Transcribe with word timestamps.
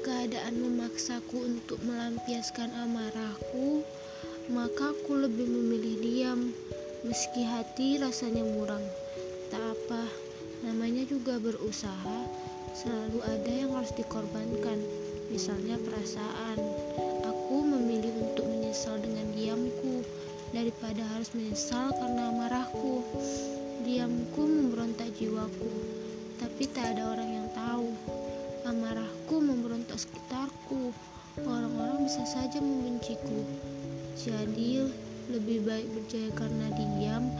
keadaan 0.00 0.56
memaksaku 0.56 1.44
untuk 1.44 1.84
melampiaskan 1.84 2.72
amarahku, 2.80 3.84
maka 4.48 4.88
aku 4.96 5.20
lebih 5.20 5.44
memilih 5.44 6.00
diam, 6.00 6.40
meski 7.04 7.44
hati 7.44 8.00
rasanya 8.00 8.40
muram. 8.40 8.80
Tak 9.52 9.60
apa, 9.60 10.08
namanya 10.64 11.04
juga 11.04 11.36
berusaha, 11.36 12.24
selalu 12.72 13.20
ada 13.20 13.52
yang 13.52 13.76
harus 13.76 13.92
dikorbankan, 14.00 14.80
misalnya 15.28 15.76
perasaan. 15.76 16.56
Aku 17.28 17.60
memilih 17.60 18.16
untuk 18.16 18.48
menyesal 18.48 18.96
dengan 18.96 19.28
diamku 19.36 20.00
daripada 20.56 21.04
harus 21.12 21.36
menyesal 21.36 21.92
karena 22.00 22.32
amarahku. 22.32 23.04
Diamku 23.84 24.40
memberontak 24.40 25.12
jiwaku, 25.20 25.68
tapi 26.40 26.64
tak 26.72 26.96
ada 26.96 27.12
orang 27.12 27.28
yang 27.28 27.48
tahu. 27.52 27.69
Amarahku 29.30 29.46
memberontak 29.46 29.94
sekitarku. 29.94 30.90
Orang-orang 31.46 32.02
bisa 32.02 32.26
saja 32.26 32.58
membenciku. 32.58 33.46
Jadi, 34.18 34.90
lebih 35.30 35.62
baik 35.62 35.86
berjaya 35.94 36.34
karena 36.34 36.66
diam 36.74 37.30